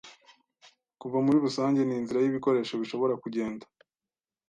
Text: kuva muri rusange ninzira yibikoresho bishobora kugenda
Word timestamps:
kuva 1.01 1.17
muri 1.25 1.37
rusange 1.45 1.79
ninzira 1.83 2.19
yibikoresho 2.23 2.73
bishobora 2.81 3.13
kugenda 3.23 3.65